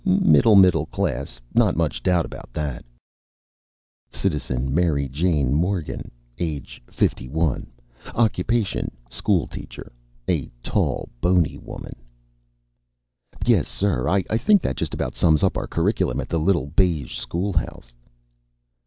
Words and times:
"Middle 0.03 0.55
middle 0.55 0.87
class. 0.87 1.39
Not 1.53 1.75
much 1.77 2.01
doubt 2.01 2.25
about 2.25 2.51
that." 2.53 2.83
(Citizen 4.11 4.73
Maryjane 4.73 5.51
Morgan, 5.53 6.09
age 6.39 6.81
51, 6.89 7.71
occupation 8.15 8.89
school 9.11 9.45
teacher. 9.45 9.91
A 10.27 10.49
tall, 10.63 11.09
bony 11.21 11.59
woman.) 11.59 11.97
"Yes, 13.45 13.67
sir, 13.67 14.09
I 14.09 14.23
think 14.39 14.63
that 14.63 14.75
just 14.75 14.95
about 14.95 15.13
sums 15.13 15.43
up 15.43 15.55
our 15.55 15.67
curriculum 15.67 16.19
at 16.19 16.29
the 16.29 16.39
Little 16.39 16.65
Beige 16.65 17.19
Schoolhouse." 17.19 17.93